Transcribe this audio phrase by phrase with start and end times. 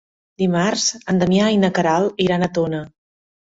[0.43, 2.83] Dimarts en Damià i na Queralt iran a Tona.